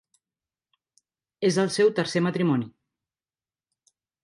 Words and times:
És 1.51 1.59
el 1.65 1.69
seu 1.77 1.93
tercer 2.01 2.23
matrimoni. 2.29 2.69